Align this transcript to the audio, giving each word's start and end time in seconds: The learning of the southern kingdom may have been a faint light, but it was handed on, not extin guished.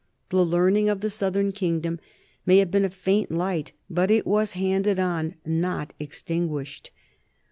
The 0.31 0.43
learning 0.43 0.89
of 0.89 1.01
the 1.01 1.11
southern 1.11 1.51
kingdom 1.51 1.99
may 2.43 2.57
have 2.57 2.71
been 2.71 2.85
a 2.85 2.89
faint 2.89 3.29
light, 3.29 3.73
but 3.87 4.09
it 4.09 4.25
was 4.25 4.53
handed 4.53 4.99
on, 4.99 5.35
not 5.45 5.93
extin 5.99 6.49
guished. 6.49 6.89